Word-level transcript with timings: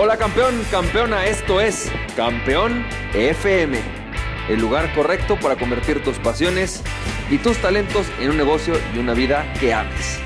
Hola 0.00 0.16
campeón, 0.16 0.54
campeona, 0.70 1.26
esto 1.26 1.60
es 1.60 1.90
Campeón 2.14 2.86
FM, 3.14 3.76
el 4.48 4.60
lugar 4.60 4.94
correcto 4.94 5.36
para 5.42 5.56
convertir 5.56 6.04
tus 6.04 6.20
pasiones 6.20 6.84
y 7.28 7.38
tus 7.38 7.60
talentos 7.60 8.06
en 8.20 8.30
un 8.30 8.36
negocio 8.36 8.74
y 8.94 8.98
una 9.00 9.12
vida 9.12 9.52
que 9.58 9.74
ames. 9.74 10.20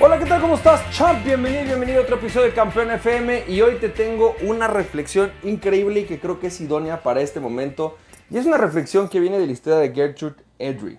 Hola, 0.00 0.18
¿qué 0.18 0.24
tal? 0.24 0.40
¿Cómo 0.40 0.56
estás, 0.56 0.90
champ? 0.90 1.24
Bienvenido, 1.24 1.66
bienvenido 1.66 2.00
a 2.00 2.02
otro 2.02 2.16
episodio 2.16 2.46
de 2.46 2.52
Campeón 2.52 2.90
FM 2.90 3.44
y 3.46 3.60
hoy 3.60 3.76
te 3.76 3.90
tengo 3.90 4.34
una 4.42 4.66
reflexión 4.66 5.30
increíble 5.44 6.00
y 6.00 6.04
que 6.06 6.18
creo 6.18 6.40
que 6.40 6.48
es 6.48 6.60
idónea 6.60 7.04
para 7.04 7.20
este 7.20 7.38
momento 7.38 7.96
y 8.28 8.38
es 8.38 8.46
una 8.46 8.58
reflexión 8.58 9.08
que 9.08 9.20
viene 9.20 9.38
de 9.38 9.46
la 9.46 9.52
historia 9.52 9.78
de 9.78 9.94
Gertrude 9.94 10.42
Edry. 10.58 10.98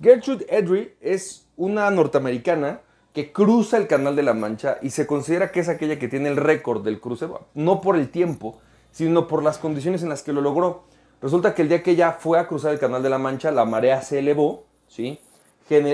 Gertrude 0.00 0.46
Edry 0.48 0.94
es 1.00 1.48
una 1.56 1.90
norteamericana 1.90 2.82
que 3.12 3.32
cruza 3.32 3.76
el 3.76 3.86
Canal 3.86 4.14
de 4.16 4.22
la 4.22 4.34
Mancha 4.34 4.78
y 4.82 4.90
se 4.90 5.06
considera 5.06 5.50
que 5.50 5.60
es 5.60 5.68
aquella 5.68 5.98
que 5.98 6.08
tiene 6.08 6.28
el 6.28 6.36
récord 6.36 6.84
del 6.84 7.00
cruce, 7.00 7.28
no 7.54 7.80
por 7.80 7.96
el 7.96 8.10
tiempo, 8.10 8.58
sino 8.92 9.26
por 9.26 9.42
las 9.42 9.58
condiciones 9.58 10.02
en 10.02 10.08
las 10.08 10.22
que 10.22 10.32
lo 10.32 10.40
logró. 10.40 10.84
Resulta 11.20 11.54
que 11.54 11.62
el 11.62 11.68
día 11.68 11.82
que 11.82 11.92
ella 11.92 12.12
fue 12.12 12.38
a 12.38 12.46
cruzar 12.46 12.72
el 12.72 12.78
Canal 12.78 13.02
de 13.02 13.10
la 13.10 13.18
Mancha, 13.18 13.50
la 13.50 13.64
marea 13.64 14.00
se 14.02 14.20
elevó, 14.20 14.64
¿sí? 14.88 15.20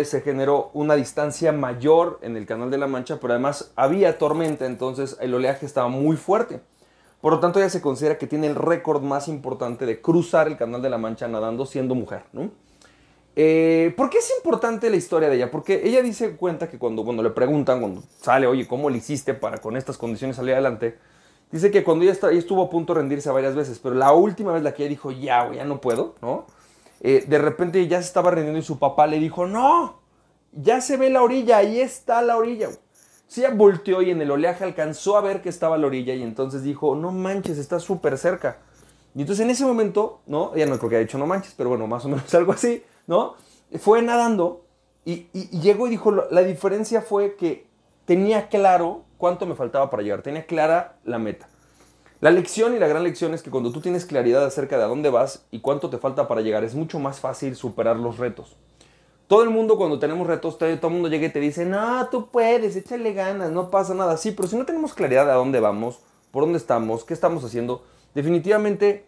se 0.04 0.22
generó 0.22 0.70
una 0.72 0.94
distancia 0.94 1.52
mayor 1.52 2.18
en 2.22 2.36
el 2.36 2.46
Canal 2.46 2.70
de 2.70 2.78
la 2.78 2.86
Mancha, 2.86 3.18
pero 3.20 3.34
además 3.34 3.72
había 3.76 4.16
tormenta, 4.16 4.64
entonces 4.64 5.18
el 5.20 5.34
oleaje 5.34 5.66
estaba 5.66 5.88
muy 5.88 6.16
fuerte. 6.16 6.60
Por 7.20 7.34
lo 7.34 7.40
tanto, 7.40 7.58
ella 7.58 7.68
se 7.68 7.82
considera 7.82 8.16
que 8.16 8.26
tiene 8.26 8.46
el 8.46 8.54
récord 8.54 9.02
más 9.02 9.28
importante 9.28 9.84
de 9.84 10.00
cruzar 10.00 10.46
el 10.46 10.56
Canal 10.56 10.80
de 10.80 10.88
la 10.88 10.96
Mancha 10.96 11.28
nadando 11.28 11.66
siendo 11.66 11.94
mujer, 11.94 12.22
¿no? 12.32 12.50
Eh, 13.38 13.92
¿Por 13.98 14.08
qué 14.08 14.18
es 14.18 14.32
importante 14.38 14.88
la 14.88 14.96
historia 14.96 15.28
de 15.28 15.36
ella? 15.36 15.50
Porque 15.50 15.82
ella 15.84 16.00
dice 16.00 16.36
cuenta 16.36 16.70
que 16.70 16.78
cuando, 16.78 17.04
cuando 17.04 17.22
le 17.22 17.30
preguntan, 17.30 17.80
cuando 17.80 18.02
sale, 18.22 18.46
oye, 18.46 18.66
¿cómo 18.66 18.88
le 18.88 18.96
hiciste 18.96 19.34
para 19.34 19.58
con 19.58 19.76
estas 19.76 19.98
condiciones 19.98 20.36
salir 20.36 20.54
adelante? 20.54 20.98
Dice 21.52 21.70
que 21.70 21.84
cuando 21.84 22.04
ella, 22.04 22.12
está, 22.12 22.30
estuvo 22.32 22.62
a 22.62 22.70
punto 22.70 22.94
de 22.94 23.00
rendirse 23.00 23.30
varias 23.30 23.54
veces, 23.54 23.78
pero 23.78 23.94
la 23.94 24.12
última 24.12 24.52
vez 24.52 24.62
la 24.62 24.72
que 24.72 24.84
ella 24.84 24.90
dijo, 24.90 25.12
ya, 25.12 25.52
ya 25.52 25.64
no 25.66 25.82
puedo, 25.82 26.14
¿no? 26.22 26.46
Eh, 27.02 27.24
de 27.28 27.38
repente 27.38 27.86
ya 27.86 28.00
se 28.00 28.08
estaba 28.08 28.30
rindiendo 28.30 28.58
y 28.58 28.62
su 28.62 28.78
papá 28.78 29.06
le 29.06 29.18
dijo, 29.20 29.46
no, 29.46 30.00
ya 30.52 30.80
se 30.80 30.96
ve 30.96 31.10
la 31.10 31.22
orilla, 31.22 31.58
ahí 31.58 31.78
está 31.78 32.22
la 32.22 32.38
orilla. 32.38 32.70
Sí, 33.28 33.42
ella 33.42 33.50
volteó 33.54 34.00
y 34.00 34.10
en 34.10 34.22
el 34.22 34.30
oleaje 34.30 34.64
alcanzó 34.64 35.18
a 35.18 35.20
ver 35.20 35.42
que 35.42 35.50
estaba 35.50 35.76
la 35.76 35.86
orilla 35.86 36.14
y 36.14 36.22
entonces 36.22 36.62
dijo, 36.62 36.96
no 36.96 37.12
manches, 37.12 37.58
está 37.58 37.80
súper 37.80 38.16
cerca. 38.16 38.58
Y 39.14 39.20
entonces 39.20 39.44
en 39.44 39.50
ese 39.50 39.64
momento, 39.64 40.20
¿no? 40.26 40.52
Ella 40.54 40.66
no 40.66 40.78
creo 40.78 40.88
que 40.88 40.96
haya 40.96 41.04
dicho 41.04 41.18
no 41.18 41.26
manches, 41.26 41.54
pero 41.54 41.68
bueno, 41.68 41.86
más 41.86 42.04
o 42.06 42.08
menos 42.08 42.32
algo 42.34 42.52
así. 42.52 42.82
¿No? 43.06 43.34
Fue 43.78 44.02
nadando 44.02 44.64
y, 45.04 45.28
llegó 45.58 45.86
y 45.86 45.90
dijo, 45.90 46.10
la 46.10 46.42
diferencia 46.42 47.00
fue 47.00 47.36
que 47.36 47.66
tenía 48.04 48.48
claro 48.48 49.04
cuánto 49.18 49.46
me 49.46 49.54
faltaba 49.54 49.88
para 49.88 50.02
llegar, 50.02 50.22
tenía 50.22 50.46
clara 50.46 50.98
la 51.04 51.18
meta. 51.18 51.48
La 52.20 52.30
lección 52.30 52.74
y 52.74 52.78
la 52.78 52.88
gran 52.88 53.04
lección 53.04 53.34
es 53.34 53.42
que 53.42 53.50
cuando 53.50 53.70
tú 53.70 53.80
tienes 53.80 54.06
claridad 54.06 54.44
acerca 54.44 54.78
de 54.78 54.84
a 54.84 54.86
dónde 54.86 55.10
vas 55.10 55.44
y 55.50 55.60
cuánto 55.60 55.90
te 55.90 55.98
falta 55.98 56.26
para 56.26 56.40
llegar, 56.40 56.64
es 56.64 56.74
mucho 56.74 56.98
más 56.98 57.20
fácil 57.20 57.54
superar 57.56 57.96
los 57.96 58.18
retos. 58.18 58.56
Todo 59.28 59.42
el 59.42 59.50
mundo 59.50 59.76
cuando 59.76 59.98
tenemos 59.98 60.26
retos, 60.26 60.56
todo 60.56 60.68
el 60.70 60.80
mundo 60.80 61.08
llega 61.08 61.26
y 61.26 61.32
te 61.32 61.40
dice, 61.40 61.66
no, 61.66 62.08
tú 62.08 62.28
puedes, 62.28 62.74
échale 62.74 63.12
ganas, 63.12 63.50
no 63.50 63.70
pasa 63.70 63.92
nada. 63.92 64.16
Sí, 64.16 64.32
pero 64.32 64.48
si 64.48 64.56
no 64.56 64.64
tenemos 64.64 64.94
claridad 64.94 65.26
de 65.26 65.32
a 65.32 65.34
dónde 65.34 65.60
vamos, 65.60 66.00
por 66.30 66.44
dónde 66.44 66.58
estamos, 66.58 67.04
qué 67.04 67.12
estamos 67.12 67.44
haciendo, 67.44 67.84
definitivamente, 68.14 69.04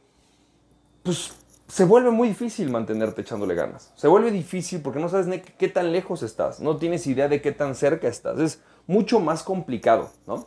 pues 1.03 1.33
se 1.69 1.85
vuelve 1.85 2.11
muy 2.11 2.29
difícil 2.29 2.71
mantenerte 2.71 3.21
echándole 3.21 3.55
ganas. 3.55 3.93
Se 3.95 4.09
vuelve 4.09 4.31
difícil 4.31 4.81
porque 4.81 5.01
no 5.01 5.09
sabes 5.09 5.43
qué 5.59 5.69
tan 5.69 5.93
lejos 5.93 6.23
estás, 6.23 6.61
no 6.61 6.79
tienes 6.79 7.07
idea 7.07 7.29
de 7.29 7.43
qué 7.43 7.53
tan 7.53 7.75
cerca 7.75 8.09
estás. 8.09 8.39
Es 8.41 8.63
mucho 8.87 9.21
más 9.21 9.43
complicado, 9.43 10.11
¿no? 10.27 10.47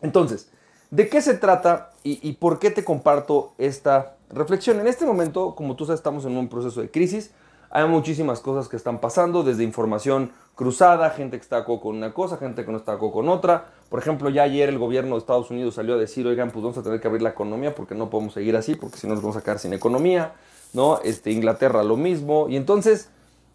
Entonces, 0.00 0.50
¿de 0.90 1.08
qué 1.08 1.20
se 1.20 1.34
trata 1.34 1.90
y, 2.04 2.32
por 2.34 2.58
qué 2.58 2.70
te 2.70 2.84
comparto 2.84 3.54
esta 3.58 4.16
reflexión? 4.30 4.78
En 4.78 4.86
este 4.86 5.04
momento, 5.04 5.54
como 5.56 5.74
tú 5.74 5.86
sabes, 5.86 5.98
estamos 5.98 6.24
en 6.24 6.36
un 6.36 6.48
proceso 6.48 6.80
de 6.80 6.90
crisis. 6.90 7.32
Hay 7.70 7.88
muchísimas 7.88 8.38
cosas 8.38 8.68
que 8.68 8.76
están 8.76 9.00
pasando, 9.00 9.42
desde 9.42 9.64
información 9.64 10.30
cruzada, 10.54 11.10
gente 11.10 11.36
que 11.38 11.42
está 11.42 11.64
con 11.64 11.96
una 11.96 12.12
cosa, 12.12 12.36
gente 12.36 12.64
que 12.64 12.70
no 12.70 12.78
está 12.78 12.98
con 12.98 13.28
otra. 13.28 13.66
Por 13.88 13.98
ejemplo, 13.98 14.30
ya 14.30 14.44
ayer 14.44 14.68
el 14.68 14.78
gobierno 14.78 15.16
de 15.16 15.18
Estados 15.18 15.50
Unidos 15.50 15.74
salió 15.74 15.94
a 15.94 15.98
decir, 15.98 16.26
oigan, 16.26 16.50
pues 16.50 16.62
vamos 16.62 16.78
a 16.78 16.82
tener 16.82 17.00
que 17.00 17.08
abrir 17.08 17.22
la 17.22 17.30
economía 17.30 17.74
porque 17.74 17.94
no 17.94 18.10
podemos 18.10 18.34
seguir 18.34 18.56
así, 18.56 18.76
porque 18.76 18.98
si 18.98 19.08
no 19.08 19.14
nos 19.14 19.22
vamos 19.22 19.36
a 19.36 19.42
quedar 19.42 19.58
sin 19.58 19.72
economía, 19.72 20.34
¿no? 20.74 21.00
Este, 21.02 21.30
Inglaterra 21.30 21.82
lo 21.82 21.96
mismo. 21.96 22.48
Y 22.48 22.56
entonces 22.56 23.08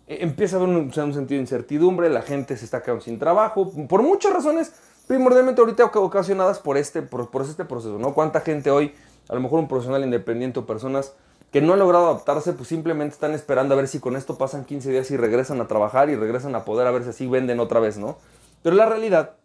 e, 0.07 0.23
empieza 0.23 0.57
a 0.57 0.61
haber 0.61 0.75
un, 0.75 0.91
sentido 0.91 1.27
de 1.27 1.35
incertidumbre, 1.37 2.09
la 2.09 2.23
gente 2.23 2.57
se 2.57 2.65
está 2.65 2.81
quedando 2.81 3.03
sin 3.03 3.19
trabajo, 3.19 3.71
por 3.87 4.01
muchas 4.01 4.33
razones, 4.33 4.73
primordialmente 5.07 5.61
ahorita 5.61 5.85
ocasionadas 5.85 6.57
por 6.59 6.77
este, 6.77 7.03
por, 7.03 7.29
por 7.29 7.43
este 7.43 7.65
proceso, 7.65 7.99
¿no? 7.99 8.13
¿Cuánta 8.13 8.41
gente 8.41 8.71
hoy, 8.71 8.93
a 9.27 9.35
lo 9.35 9.41
mejor 9.41 9.59
un 9.59 9.67
profesional 9.67 10.03
independiente 10.03 10.59
o 10.59 10.65
personas 10.65 11.13
que 11.51 11.61
no 11.61 11.73
han 11.73 11.79
logrado 11.79 12.05
adaptarse, 12.09 12.53
pues 12.53 12.67
simplemente 12.67 13.13
están 13.13 13.33
esperando 13.33 13.73
a 13.73 13.77
ver 13.77 13.87
si 13.87 13.99
con 13.99 14.15
esto 14.15 14.37
pasan 14.37 14.65
15 14.65 14.91
días 14.91 15.11
y 15.11 15.17
regresan 15.17 15.59
a 15.61 15.67
trabajar 15.67 16.09
y 16.09 16.15
regresan 16.15 16.55
a 16.55 16.63
poder 16.63 16.85
a 16.87 16.91
ver 16.91 17.03
si 17.03 17.09
así 17.09 17.27
venden 17.27 17.59
otra 17.59 17.79
vez, 17.79 17.97
¿no? 17.97 18.17
Pero 18.61 18.75
la 18.75 18.85
realidad 18.85 19.37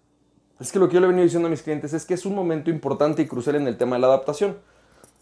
es 0.61 0.71
que 0.71 0.79
lo 0.79 0.89
que 0.89 0.95
yo 0.95 1.01
le 1.01 1.07
he 1.07 1.09
venido 1.09 1.25
diciendo 1.25 1.49
a 1.49 1.51
mis 1.51 1.63
clientes 1.63 1.93
es 1.95 2.05
que 2.05 2.15
es 2.15 2.27
un 2.27 2.34
momento 2.34 2.71
importante 2.71 3.23
y 3.23 3.27
crucial 3.27 3.57
en 3.57 3.67
el 3.67 3.77
tema 3.79 3.97
de 3.97 4.01
la 4.01 4.09
adaptación. 4.09 4.59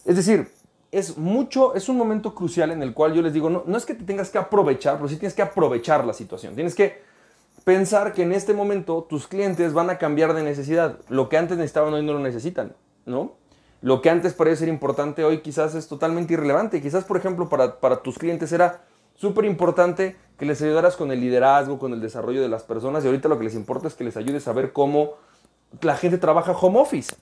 Es 0.05 0.17
decir, 0.17 0.49
es 0.93 1.17
mucho, 1.17 1.75
es 1.75 1.89
un 1.89 1.97
momento 1.97 2.35
crucial 2.35 2.71
en 2.71 2.83
el 2.83 2.93
cual 2.93 3.15
yo 3.15 3.23
les 3.23 3.33
digo, 3.33 3.49
no, 3.49 3.65
no 3.67 3.79
es 3.79 3.87
que 3.87 3.95
te 3.95 4.05
tengas 4.05 4.29
que 4.29 4.37
aprovechar, 4.37 4.97
pero 4.97 5.09
sí 5.09 5.17
tienes 5.17 5.35
que 5.35 5.41
aprovechar 5.41 6.05
la 6.05 6.13
situación. 6.13 6.55
Tienes 6.55 6.75
que 6.75 7.01
pensar 7.65 8.13
que 8.13 8.23
en 8.23 8.33
este 8.33 8.53
momento 8.53 9.07
tus 9.09 9.27
clientes 9.27 9.73
van 9.73 9.89
a 9.89 9.97
cambiar 9.97 10.35
de 10.35 10.43
necesidad. 10.43 10.99
Lo 11.09 11.31
que 11.31 11.39
antes 11.39 11.57
necesitaban 11.57 11.95
hoy 11.95 12.05
no 12.05 12.13
lo 12.13 12.19
necesitan, 12.19 12.75
¿no? 13.07 13.33
Lo 13.81 14.03
que 14.03 14.11
antes 14.11 14.35
parecía 14.35 14.61
ser 14.61 14.69
importante 14.69 15.25
hoy 15.25 15.41
quizás 15.41 15.75
es 15.75 15.89
totalmente 15.89 16.35
irrelevante. 16.35 16.83
Quizás, 16.83 17.05
por 17.05 17.17
ejemplo, 17.17 17.49
para, 17.49 17.81
para 17.81 18.03
tus 18.03 18.19
clientes 18.19 18.53
era 18.53 18.83
súper 19.15 19.47
importante 19.47 20.17
que 20.39 20.45
les 20.45 20.61
ayudaras 20.61 20.97
con 20.97 21.11
el 21.11 21.21
liderazgo, 21.21 21.79
con 21.79 21.95
el 21.95 22.01
desarrollo 22.01 22.43
de 22.43 22.49
las 22.49 22.65
personas 22.65 23.03
y 23.03 23.07
ahorita 23.07 23.29
lo 23.29 23.39
que 23.39 23.45
les 23.45 23.55
importa 23.55 23.89
es 23.89 23.95
que 23.95 24.05
les 24.05 24.17
ayudes 24.17 24.47
a 24.47 24.53
ver 24.53 24.73
cómo 24.73 25.15
la 25.81 25.97
gente 25.97 26.19
trabaja 26.19 26.53
home 26.53 26.81
office. 26.81 27.15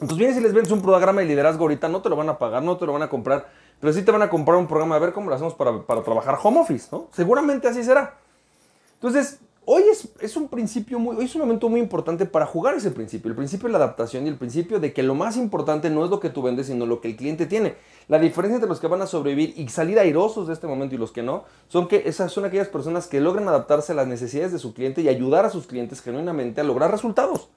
Entonces 0.00 0.16
vienes 0.16 0.36
y 0.38 0.40
les 0.40 0.54
vendes 0.54 0.72
un 0.72 0.80
programa 0.80 1.20
de 1.20 1.26
liderazgo 1.26 1.62
ahorita, 1.62 1.88
no 1.88 2.00
te 2.00 2.08
lo 2.08 2.16
van 2.16 2.30
a 2.30 2.38
pagar, 2.38 2.62
no 2.62 2.76
te 2.78 2.86
lo 2.86 2.92
van 2.92 3.02
a 3.02 3.08
comprar, 3.08 3.48
pero 3.80 3.92
sí 3.92 4.02
te 4.02 4.10
van 4.10 4.22
a 4.22 4.30
comprar 4.30 4.56
un 4.56 4.66
programa 4.66 4.96
a 4.96 4.98
ver 4.98 5.12
cómo 5.12 5.28
lo 5.28 5.36
hacemos 5.36 5.54
para, 5.54 5.82
para 5.82 6.02
trabajar 6.02 6.38
home 6.42 6.60
office, 6.60 6.88
¿no? 6.90 7.08
Seguramente 7.12 7.68
así 7.68 7.84
será. 7.84 8.14
Entonces, 8.94 9.40
hoy 9.72 9.84
es, 10.20 10.36
un 10.36 10.48
principio 10.48 10.98
muy, 10.98 11.16
hoy 11.16 11.26
es 11.26 11.34
un 11.34 11.42
momento 11.42 11.68
muy 11.68 11.80
importante 11.80 12.26
para 12.26 12.44
jugar 12.46 12.74
ese 12.74 12.90
principio, 12.90 13.30
el 13.30 13.36
principio 13.36 13.68
de 13.68 13.72
la 13.72 13.78
adaptación 13.78 14.26
y 14.26 14.28
el 14.28 14.36
principio 14.36 14.80
de 14.80 14.92
que 14.92 15.02
lo 15.02 15.14
más 15.14 15.36
importante 15.36 15.90
no 15.90 16.04
es 16.04 16.10
lo 16.10 16.18
que 16.18 16.30
tú 16.30 16.42
vendes, 16.42 16.66
sino 16.66 16.86
lo 16.86 17.00
que 17.00 17.08
el 17.08 17.16
cliente 17.16 17.46
tiene. 17.46 17.76
La 18.08 18.18
diferencia 18.18 18.56
entre 18.56 18.68
los 18.68 18.80
que 18.80 18.88
van 18.88 19.02
a 19.02 19.06
sobrevivir 19.06 19.54
y 19.56 19.68
salir 19.68 19.98
airosos 19.98 20.48
de 20.48 20.54
este 20.54 20.66
momento 20.66 20.94
y 20.94 20.98
los 20.98 21.12
que 21.12 21.22
no, 21.22 21.44
son 21.68 21.88
que 21.88 22.02
esas 22.06 22.32
son 22.32 22.44
aquellas 22.44 22.68
personas 22.68 23.06
que 23.06 23.20
logran 23.20 23.48
adaptarse 23.48 23.92
a 23.92 23.94
las 23.94 24.06
necesidades 24.06 24.52
de 24.52 24.58
su 24.58 24.74
cliente 24.74 25.02
y 25.02 25.08
ayudar 25.08 25.44
a 25.44 25.50
sus 25.50 25.66
clientes 25.66 26.00
genuinamente 26.00 26.60
a 26.60 26.64
lograr 26.64 26.90
resultados. 26.90 27.48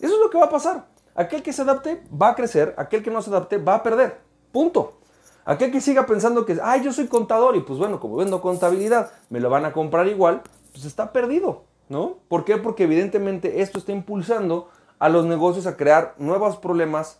Eso 0.00 0.14
es 0.14 0.20
lo 0.20 0.28
que 0.28 0.38
va 0.38 0.44
a 0.44 0.50
pasar. 0.50 0.93
Aquel 1.14 1.42
que 1.42 1.52
se 1.52 1.62
adapte 1.62 2.02
va 2.10 2.30
a 2.30 2.34
crecer, 2.34 2.74
aquel 2.76 3.02
que 3.02 3.10
no 3.10 3.22
se 3.22 3.30
adapte 3.30 3.58
va 3.58 3.76
a 3.76 3.82
perder. 3.82 4.18
Punto. 4.52 4.98
Aquel 5.44 5.70
que 5.70 5.80
siga 5.80 6.06
pensando 6.06 6.46
que, 6.46 6.58
ay, 6.62 6.82
yo 6.82 6.92
soy 6.92 7.06
contador 7.06 7.56
y 7.56 7.60
pues 7.60 7.78
bueno, 7.78 8.00
como 8.00 8.16
vendo 8.16 8.40
contabilidad, 8.40 9.12
me 9.28 9.40
lo 9.40 9.50
van 9.50 9.64
a 9.64 9.72
comprar 9.72 10.06
igual, 10.08 10.42
pues 10.72 10.84
está 10.86 11.12
perdido, 11.12 11.64
¿no? 11.88 12.16
¿Por 12.28 12.44
qué? 12.44 12.56
Porque 12.56 12.84
evidentemente 12.84 13.60
esto 13.60 13.78
está 13.78 13.92
impulsando 13.92 14.68
a 14.98 15.08
los 15.08 15.26
negocios 15.26 15.66
a 15.66 15.76
crear 15.76 16.14
nuevos 16.18 16.56
problemas 16.56 17.18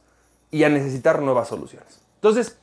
y 0.50 0.64
a 0.64 0.70
necesitar 0.70 1.20
nuevas 1.20 1.48
soluciones. 1.48 2.00
Entonces, 2.16 2.56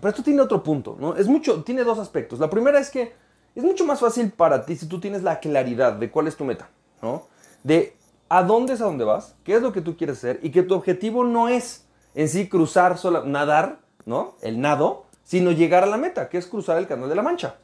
pero 0.00 0.10
esto 0.10 0.22
tiene 0.22 0.40
otro 0.40 0.62
punto, 0.62 0.96
¿no? 0.98 1.16
Es 1.16 1.28
mucho, 1.28 1.62
tiene 1.62 1.84
dos 1.84 1.98
aspectos. 1.98 2.40
La 2.40 2.48
primera 2.48 2.80
es 2.80 2.90
que 2.90 3.12
es 3.54 3.62
mucho 3.62 3.84
más 3.84 4.00
fácil 4.00 4.32
para 4.32 4.64
ti 4.64 4.74
si 4.74 4.86
tú 4.86 4.98
tienes 4.98 5.22
la 5.22 5.38
claridad 5.38 5.92
de 5.92 6.10
cuál 6.10 6.26
es 6.26 6.36
tu 6.36 6.44
meta, 6.44 6.70
¿no? 7.02 7.26
De 7.62 7.94
a 8.32 8.44
dónde 8.44 8.72
es 8.72 8.80
a 8.80 8.86
dónde 8.86 9.04
vas, 9.04 9.34
qué 9.44 9.56
es 9.56 9.60
lo 9.60 9.74
que 9.74 9.82
tú 9.82 9.94
quieres 9.94 10.16
hacer 10.16 10.40
y 10.42 10.50
que 10.50 10.62
tu 10.62 10.74
objetivo 10.74 11.22
no 11.22 11.50
es 11.50 11.86
en 12.14 12.30
sí 12.30 12.48
cruzar, 12.48 12.96
sola, 12.96 13.24
nadar, 13.26 13.80
¿no? 14.06 14.36
El 14.40 14.62
nado, 14.62 15.04
sino 15.22 15.50
llegar 15.50 15.82
a 15.82 15.86
la 15.86 15.98
meta, 15.98 16.30
que 16.30 16.38
es 16.38 16.46
cruzar 16.46 16.78
el 16.78 16.86
canal 16.86 17.10
de 17.10 17.14
la 17.14 17.20
Mancha. 17.20 17.56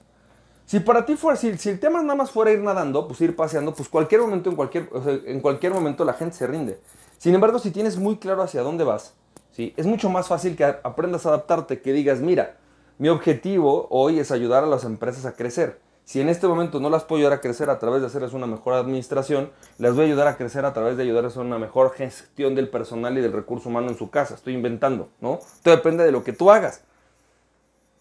Si 0.66 0.80
para 0.80 1.06
ti 1.06 1.16
fuera, 1.16 1.38
si, 1.38 1.56
si, 1.56 1.70
el 1.70 1.80
tema 1.80 2.02
nada 2.02 2.16
más 2.16 2.30
fuera 2.30 2.50
ir 2.50 2.60
nadando, 2.60 3.08
pues 3.08 3.18
ir 3.22 3.34
paseando, 3.34 3.72
pues 3.72 3.88
cualquier 3.88 4.20
momento, 4.20 4.50
en 4.50 4.56
cualquier, 4.56 4.90
en 5.24 5.40
cualquier 5.40 5.72
momento 5.72 6.04
la 6.04 6.12
gente 6.12 6.36
se 6.36 6.46
rinde. 6.46 6.78
Sin 7.16 7.34
embargo, 7.34 7.58
si 7.58 7.70
tienes 7.70 7.96
muy 7.96 8.18
claro 8.18 8.42
hacia 8.42 8.60
dónde 8.60 8.84
vas, 8.84 9.14
¿sí? 9.52 9.72
es 9.78 9.86
mucho 9.86 10.10
más 10.10 10.28
fácil 10.28 10.54
que 10.54 10.64
aprendas 10.64 11.24
a 11.24 11.30
adaptarte, 11.30 11.80
que 11.80 11.94
digas, 11.94 12.20
mira, 12.20 12.58
mi 12.98 13.08
objetivo 13.08 13.86
hoy 13.88 14.18
es 14.18 14.30
ayudar 14.30 14.64
a 14.64 14.66
las 14.66 14.84
empresas 14.84 15.24
a 15.24 15.32
crecer. 15.32 15.80
Si 16.08 16.22
en 16.22 16.30
este 16.30 16.48
momento 16.48 16.80
no 16.80 16.88
las 16.88 17.04
puedo 17.04 17.18
ayudar 17.18 17.34
a 17.34 17.40
crecer 17.42 17.68
a 17.68 17.78
través 17.78 18.00
de 18.00 18.06
hacerles 18.06 18.32
una 18.32 18.46
mejor 18.46 18.72
administración, 18.72 19.50
las 19.76 19.94
voy 19.94 20.04
a 20.04 20.06
ayudar 20.06 20.26
a 20.26 20.38
crecer 20.38 20.64
a 20.64 20.72
través 20.72 20.96
de 20.96 21.02
ayudarles 21.02 21.36
a 21.36 21.40
una 21.40 21.58
mejor 21.58 21.90
gestión 21.92 22.54
del 22.54 22.70
personal 22.70 23.18
y 23.18 23.20
del 23.20 23.34
recurso 23.34 23.68
humano 23.68 23.88
en 23.88 23.98
su 23.98 24.08
casa. 24.08 24.34
Estoy 24.34 24.54
inventando, 24.54 25.10
¿no? 25.20 25.38
Todo 25.62 25.76
depende 25.76 26.04
de 26.04 26.10
lo 26.10 26.24
que 26.24 26.32
tú 26.32 26.50
hagas. 26.50 26.82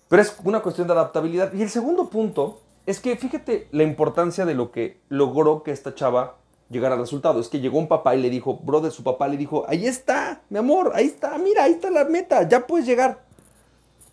Pero 0.08 0.22
es 0.22 0.34
una 0.46 0.62
cuestión 0.62 0.88
de 0.88 0.94
adaptabilidad. 0.94 1.52
Y 1.52 1.62
el 1.62 1.70
segundo 1.70 2.10
punto 2.10 2.62
es 2.86 3.02
que 3.02 3.18
fíjate 3.18 3.68
la 3.72 3.84
importancia 3.84 4.46
de 4.46 4.56
lo 4.56 4.72
que 4.72 5.02
logró 5.10 5.62
que 5.64 5.72
esta 5.72 5.94
chava 5.94 6.38
llegar 6.70 6.94
al 6.94 7.00
resultado. 7.00 7.42
Es 7.42 7.50
que 7.50 7.60
llegó 7.60 7.78
un 7.78 7.90
papá 7.90 8.16
y 8.16 8.22
le 8.22 8.30
dijo, 8.30 8.54
brother, 8.54 8.94
su 8.94 9.04
papá 9.04 9.28
le 9.28 9.36
dijo, 9.36 9.66
ahí 9.68 9.86
está, 9.86 10.44
mi 10.50 10.60
amor, 10.60 10.94
ahí 10.96 11.08
está, 11.08 11.38
mira, 11.40 11.66
ahí 11.66 11.74
está 11.74 11.92
la 11.92 12.06
meta, 12.06 12.48
ya 12.48 12.66
puedes 12.68 12.88
llegar. 12.88 13.26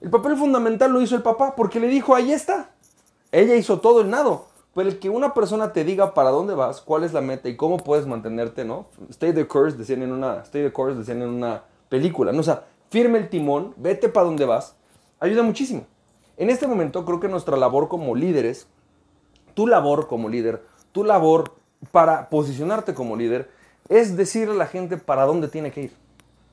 El 0.00 0.10
papel 0.10 0.36
fundamental 0.36 0.90
lo 0.90 1.00
hizo 1.00 1.14
el 1.14 1.22
papá 1.22 1.54
porque 1.54 1.78
le 1.78 1.86
dijo, 1.86 2.16
ahí 2.16 2.32
está. 2.32 2.73
Ella 3.34 3.56
hizo 3.56 3.80
todo 3.80 4.00
el 4.00 4.10
nado. 4.10 4.46
Pero 4.74 4.88
el 4.88 4.98
que 4.98 5.10
una 5.10 5.34
persona 5.34 5.72
te 5.72 5.84
diga 5.84 6.14
para 6.14 6.30
dónde 6.30 6.54
vas, 6.54 6.80
cuál 6.80 7.04
es 7.04 7.12
la 7.12 7.20
meta 7.20 7.48
y 7.48 7.56
cómo 7.56 7.78
puedes 7.78 8.06
mantenerte, 8.06 8.64
¿no? 8.64 8.86
Stay 9.10 9.32
the 9.32 9.46
course, 9.46 9.76
decían 9.76 10.02
en 10.02 10.12
una, 10.12 10.38
stay 10.42 10.64
the 10.64 10.72
course, 10.72 10.98
decían 10.98 11.22
en 11.22 11.28
una 11.28 11.62
película, 11.88 12.32
¿no? 12.32 12.40
O 12.40 12.44
sea, 12.44 12.64
firme 12.90 13.18
el 13.18 13.28
timón, 13.28 13.72
vete 13.76 14.08
para 14.08 14.26
dónde 14.26 14.44
vas, 14.44 14.76
ayuda 15.20 15.42
muchísimo. 15.44 15.86
En 16.36 16.50
este 16.50 16.66
momento 16.66 17.04
creo 17.04 17.20
que 17.20 17.28
nuestra 17.28 17.56
labor 17.56 17.88
como 17.88 18.16
líderes, 18.16 18.66
tu 19.54 19.68
labor 19.68 20.08
como 20.08 20.28
líder, 20.28 20.64
tu 20.90 21.04
labor 21.04 21.52
para 21.92 22.28
posicionarte 22.28 22.94
como 22.94 23.14
líder, 23.16 23.48
es 23.88 24.16
decirle 24.16 24.54
a 24.54 24.58
la 24.58 24.66
gente 24.66 24.96
para 24.96 25.24
dónde 25.24 25.46
tiene 25.46 25.70
que 25.70 25.82
ir. 25.82 25.92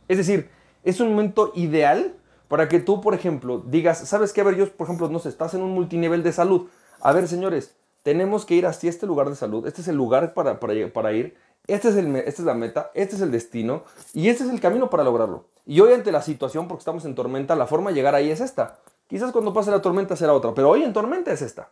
Es 0.07 0.17
decir, 0.17 0.49
es 0.83 0.99
un 0.99 1.09
momento 1.09 1.51
ideal 1.55 2.15
para 2.51 2.68
que 2.68 2.81
tú, 2.81 3.00
por 3.00 3.13
ejemplo, 3.13 3.63
digas, 3.65 4.00
¿sabes 4.09 4.33
qué? 4.33 4.42
A 4.42 4.44
ver, 4.44 4.57
yo, 4.57 4.69
por 4.74 4.86
ejemplo, 4.86 5.07
no 5.07 5.19
sé, 5.19 5.30
estás 5.30 5.53
en 5.53 5.62
un 5.62 5.71
multinivel 5.71 6.21
de 6.21 6.33
salud. 6.33 6.68
A 7.00 7.13
ver, 7.13 7.30
señores, 7.30 7.74
tenemos 8.03 8.45
que 8.45 8.56
ir 8.56 8.65
hacia 8.65 8.89
este 8.89 9.07
lugar 9.07 9.30
de 9.30 9.38
salud, 9.38 9.65
este 9.65 9.80
es 9.80 9.88
el 9.88 9.95
lugar 9.95 10.33
para, 10.33 10.59
para, 10.59 10.74
ir, 10.74 11.38
este 11.68 11.88
es 11.88 11.95
esta 11.95 12.42
es 12.42 12.45
la 12.45 12.53
meta, 12.53 12.92
este 12.94 13.15
es 13.15 13.21
el 13.21 13.31
destino 13.31 13.86
y 14.13 14.27
este 14.27 14.44
es 14.44 14.50
el 14.50 14.59
camino 14.59 14.89
para 14.89 15.06
lograrlo. 15.06 15.45
Y 15.65 15.80
hoy 15.80 15.94
ante 15.94 16.12
la 16.12 16.21
situación, 16.21 16.68
porque 16.68 16.81
estamos 16.81 17.06
en 17.06 17.15
tormenta, 17.15 17.56
la 17.56 17.68
forma 17.68 17.92
de 17.92 17.95
llegar 17.95 18.15
ahí 18.15 18.30
es 18.30 18.42
esta. 18.42 18.80
Quizás 19.07 19.31
cuando 19.31 19.53
pase 19.53 19.71
la 19.71 19.81
tormenta 19.81 20.18
será 20.18 20.33
otra, 20.33 20.53
pero 20.53 20.71
hoy 20.71 20.83
en 20.83 20.92
tormenta 20.92 21.31
es 21.31 21.42
esta. 21.42 21.69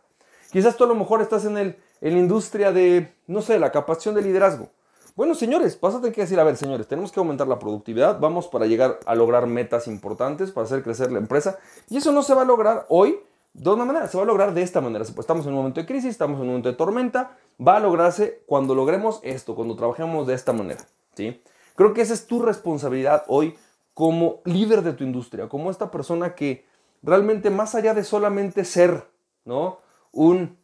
Quizás 0.50 0.78
tú 0.78 0.84
a 0.84 0.86
lo 0.86 0.94
mejor 0.94 1.20
estás 1.20 1.44
en, 1.44 1.58
el, 1.58 1.76
en 2.00 2.14
la 2.14 2.20
industria 2.20 2.72
de, 2.72 3.12
no 3.26 3.42
sé, 3.42 3.58
la 3.58 3.70
capacitación 3.70 4.14
de 4.14 4.22
liderazgo. 4.22 4.70
Bueno, 5.16 5.34
señores, 5.34 5.78
vas 5.80 5.94
a 5.94 5.98
tener 5.98 6.14
que 6.14 6.22
decir, 6.22 6.38
a 6.38 6.44
ver, 6.44 6.56
señores, 6.56 6.86
tenemos 6.86 7.12
que 7.12 7.20
aumentar 7.20 7.46
la 7.48 7.58
productividad, 7.58 8.20
vamos 8.20 8.48
para 8.48 8.66
llegar 8.66 9.00
a 9.06 9.14
lograr 9.14 9.46
metas 9.46 9.86
importantes, 9.86 10.50
para 10.50 10.66
hacer 10.66 10.82
crecer 10.82 11.10
la 11.10 11.18
empresa. 11.18 11.58
Y 11.88 11.96
eso 11.96 12.12
no 12.12 12.22
se 12.22 12.34
va 12.34 12.42
a 12.42 12.44
lograr 12.44 12.86
hoy 12.88 13.18
de 13.52 13.70
una 13.70 13.84
manera, 13.84 14.06
se 14.06 14.16
va 14.16 14.22
a 14.22 14.26
lograr 14.26 14.54
de 14.54 14.62
esta 14.62 14.80
manera. 14.80 15.04
Pues 15.04 15.18
estamos 15.18 15.44
en 15.44 15.52
un 15.52 15.58
momento 15.58 15.80
de 15.80 15.86
crisis, 15.86 16.10
estamos 16.10 16.36
en 16.36 16.42
un 16.42 16.48
momento 16.48 16.68
de 16.68 16.76
tormenta, 16.76 17.36
va 17.66 17.76
a 17.76 17.80
lograrse 17.80 18.42
cuando 18.46 18.74
logremos 18.74 19.20
esto, 19.22 19.54
cuando 19.54 19.74
trabajemos 19.76 20.26
de 20.26 20.34
esta 20.34 20.52
manera. 20.52 20.86
¿sí? 21.14 21.42
Creo 21.74 21.92
que 21.92 22.02
esa 22.02 22.14
es 22.14 22.26
tu 22.26 22.40
responsabilidad 22.40 23.24
hoy 23.26 23.56
como 23.94 24.40
líder 24.44 24.82
de 24.82 24.92
tu 24.92 25.04
industria, 25.04 25.48
como 25.48 25.70
esta 25.70 25.90
persona 25.90 26.34
que 26.34 26.64
realmente 27.02 27.50
más 27.50 27.74
allá 27.74 27.92
de 27.92 28.04
solamente 28.04 28.64
ser 28.64 29.08
¿no? 29.44 29.78
un, 30.12 30.56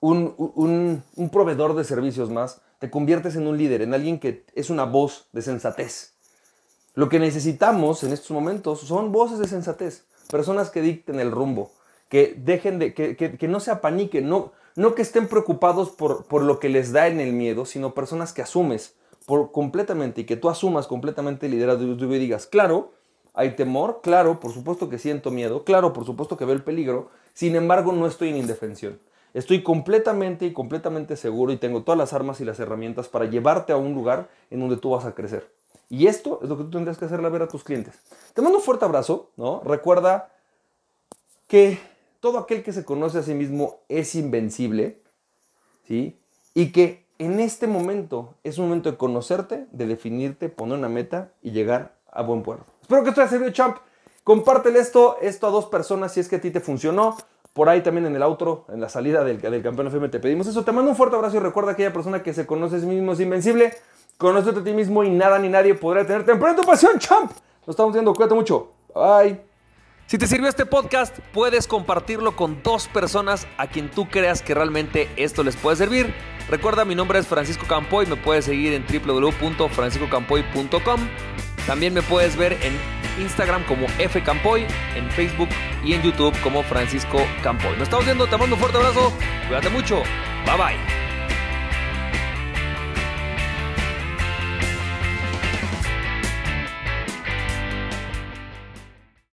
un, 0.00 0.34
un, 0.36 1.02
un 1.16 1.30
proveedor 1.30 1.74
de 1.74 1.84
servicios 1.84 2.30
más, 2.30 2.60
te 2.82 2.90
conviertes 2.90 3.36
en 3.36 3.46
un 3.46 3.56
líder, 3.56 3.80
en 3.82 3.94
alguien 3.94 4.18
que 4.18 4.44
es 4.56 4.68
una 4.68 4.82
voz 4.82 5.28
de 5.30 5.40
sensatez. 5.40 6.14
Lo 6.94 7.08
que 7.08 7.20
necesitamos 7.20 8.02
en 8.02 8.12
estos 8.12 8.32
momentos 8.32 8.80
son 8.80 9.12
voces 9.12 9.38
de 9.38 9.46
sensatez 9.46 10.04
personas 10.28 10.68
que 10.68 10.82
dicten 10.82 11.20
el 11.20 11.30
rumbo, 11.30 11.70
que 12.08 12.34
dejen 12.36 12.80
de, 12.80 12.92
que, 12.92 13.46
no 13.48 13.60
se 13.60 13.70
apaniquen, 13.70 14.28
no, 14.28 14.50
que 14.96 15.02
estén 15.02 15.28
preocupados 15.28 15.90
por, 15.90 16.24
por, 16.24 16.42
lo 16.42 16.58
que 16.58 16.70
les 16.70 16.90
da 16.90 17.06
en 17.06 17.20
el 17.20 17.32
miedo, 17.32 17.66
sino 17.66 17.94
personas 17.94 18.32
que 18.32 18.42
asumes 18.42 18.96
por 19.26 19.52
completamente 19.52 20.22
y 20.22 20.24
que 20.24 20.36
tú 20.36 20.50
asumas 20.50 20.88
completamente 20.88 21.46
el 21.46 21.52
liderazgo 21.52 21.84
y 21.84 22.18
digas, 22.18 22.46
claro, 22.46 22.90
hay 23.32 23.54
temor, 23.54 24.00
claro, 24.02 24.40
por 24.40 24.52
supuesto 24.52 24.88
que 24.88 24.98
siento 24.98 25.30
miedo, 25.30 25.62
claro, 25.62 25.92
por 25.92 26.04
supuesto 26.04 26.36
que 26.36 26.46
veo 26.46 26.56
el 26.56 26.64
peligro, 26.64 27.10
sin 27.32 27.54
embargo 27.54 27.92
no 27.92 28.08
estoy 28.08 28.30
en 28.30 28.38
indefensión. 28.38 28.98
Estoy 29.34 29.62
completamente 29.62 30.44
y 30.44 30.52
completamente 30.52 31.16
seguro 31.16 31.52
y 31.52 31.56
tengo 31.56 31.82
todas 31.82 31.98
las 31.98 32.12
armas 32.12 32.40
y 32.40 32.44
las 32.44 32.60
herramientas 32.60 33.08
para 33.08 33.24
llevarte 33.24 33.72
a 33.72 33.76
un 33.76 33.94
lugar 33.94 34.28
en 34.50 34.60
donde 34.60 34.76
tú 34.76 34.90
vas 34.90 35.04
a 35.04 35.14
crecer. 35.14 35.50
Y 35.88 36.06
esto 36.06 36.40
es 36.42 36.48
lo 36.48 36.56
que 36.56 36.64
tú 36.64 36.70
tendrías 36.70 36.98
que 36.98 37.04
hacerle 37.04 37.28
ver 37.28 37.42
a 37.42 37.48
tus 37.48 37.64
clientes. 37.64 37.94
Te 38.34 38.42
mando 38.42 38.58
un 38.58 38.64
fuerte 38.64 38.84
abrazo, 38.84 39.30
¿no? 39.36 39.62
Recuerda 39.64 40.32
que 41.46 41.78
todo 42.20 42.38
aquel 42.38 42.62
que 42.62 42.72
se 42.72 42.84
conoce 42.84 43.18
a 43.18 43.22
sí 43.22 43.34
mismo 43.34 43.80
es 43.88 44.14
invencible, 44.14 45.02
¿sí? 45.86 46.18
Y 46.54 46.72
que 46.72 47.06
en 47.18 47.40
este 47.40 47.66
momento 47.66 48.34
es 48.42 48.58
un 48.58 48.66
momento 48.66 48.90
de 48.90 48.96
conocerte, 48.96 49.66
de 49.70 49.86
definirte, 49.86 50.48
poner 50.48 50.78
una 50.78 50.88
meta 50.88 51.32
y 51.42 51.50
llegar 51.50 51.94
a 52.10 52.22
buen 52.22 52.42
puerto. 52.42 52.66
Espero 52.80 53.02
que 53.02 53.10
esto 53.10 53.20
haya 53.20 53.30
servido, 53.30 53.52
champ. 53.52 53.76
Compártele 54.24 54.78
esto, 54.78 55.18
esto 55.20 55.46
a 55.46 55.50
dos 55.50 55.66
personas 55.66 56.12
si 56.12 56.20
es 56.20 56.28
que 56.28 56.36
a 56.36 56.40
ti 56.40 56.50
te 56.50 56.60
funcionó. 56.60 57.16
Por 57.52 57.68
ahí 57.68 57.82
también 57.82 58.06
en 58.06 58.16
el 58.16 58.22
outro, 58.22 58.64
en 58.72 58.80
la 58.80 58.88
salida 58.88 59.24
del, 59.24 59.40
del 59.40 59.62
campeón 59.62 59.88
FM 59.88 60.08
te 60.08 60.20
pedimos 60.20 60.46
eso. 60.46 60.64
Te 60.64 60.72
mando 60.72 60.90
un 60.90 60.96
fuerte 60.96 61.16
abrazo 61.16 61.36
y 61.36 61.40
recuerda 61.40 61.76
que 61.76 61.82
aquella 61.82 61.92
persona 61.92 62.22
que 62.22 62.32
se 62.32 62.46
conoce 62.46 62.76
a 62.76 62.80
sí 62.80 62.86
mismo 62.86 63.12
es 63.12 63.20
invencible. 63.20 63.74
Conócete 64.16 64.60
a 64.60 64.64
ti 64.64 64.72
mismo 64.72 65.04
y 65.04 65.10
nada 65.10 65.38
ni 65.38 65.48
nadie 65.48 65.74
podrá 65.74 66.06
tenerte 66.06 66.32
en 66.32 66.56
tu 66.56 66.62
pasión, 66.62 66.98
champ. 66.98 67.30
Nos 67.66 67.74
estamos 67.74 67.92
viendo, 67.92 68.14
cuídate 68.14 68.34
mucho. 68.34 68.70
Bye. 68.94 69.40
Si 70.06 70.16
te 70.18 70.26
sirvió 70.26 70.48
este 70.48 70.66
podcast, 70.66 71.16
puedes 71.32 71.66
compartirlo 71.66 72.36
con 72.36 72.62
dos 72.62 72.86
personas 72.88 73.46
a 73.56 73.66
quien 73.66 73.90
tú 73.90 74.06
creas 74.08 74.42
que 74.42 74.52
realmente 74.54 75.08
esto 75.16 75.42
les 75.42 75.56
puede 75.56 75.76
servir. 75.76 76.12
Recuerda, 76.50 76.84
mi 76.84 76.94
nombre 76.94 77.18
es 77.18 77.26
Francisco 77.26 77.64
Campoy, 77.66 78.04
me 78.06 78.16
puedes 78.16 78.44
seguir 78.44 78.74
en 78.74 78.84
www.franciscocampoy.com. 78.84 81.00
También 81.66 81.94
me 81.94 82.02
puedes 82.02 82.36
ver 82.36 82.58
en 82.62 82.76
Instagram 83.18 83.64
como 83.64 83.86
F 83.98 84.22
Campoy, 84.22 84.66
en 84.94 85.10
Facebook 85.10 85.48
y 85.84 85.94
en 85.94 86.02
YouTube 86.02 86.38
como 86.42 86.62
Francisco 86.62 87.20
Campoy. 87.42 87.72
Nos 87.72 87.82
estamos 87.82 88.04
viendo, 88.04 88.26
te 88.26 88.36
mando 88.36 88.56
un 88.56 88.60
fuerte 88.60 88.78
abrazo, 88.78 89.12
cuídate 89.48 89.70
mucho, 89.70 90.02
bye 90.46 90.56
bye. 90.56 91.01